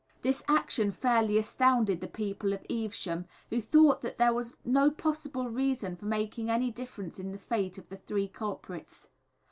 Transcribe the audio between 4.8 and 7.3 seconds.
possible reason for making any difference